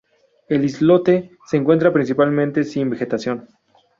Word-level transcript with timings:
El 0.49 0.65
islote 0.65 1.29
se 1.45 1.57
encuentra 1.57 1.93
principalmente 1.93 2.63
sin 2.63 2.89
vegetación. 2.89 3.47